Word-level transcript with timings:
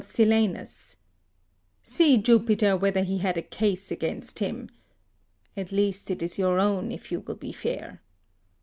Silanus 0.03 0.95
see, 1.83 2.17
Jupiter, 2.17 2.75
whether 2.75 3.03
he 3.03 3.19
had 3.19 3.37
a 3.37 3.43
case 3.43 3.91
against 3.91 4.39
him 4.39 4.69
(at 5.55 5.71
least 5.71 6.09
it 6.09 6.23
is 6.23 6.39
your 6.39 6.59
own 6.59 6.91
if 6.91 7.11
you 7.11 7.19
will 7.19 7.35
be 7.35 7.51
fair.) 7.51 8.01